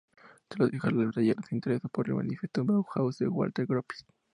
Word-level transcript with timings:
Tras 0.47 0.71
dejar 0.71 0.93
el 0.93 1.11
taller 1.11 1.35
se 1.47 1.53
interesó 1.55 1.87
por 1.87 2.07
el 2.09 2.15
manifiesto 2.15 2.65
Bauhaus 2.65 3.19
de 3.19 3.27
Walter 3.27 3.67
Gropius. 3.67 4.03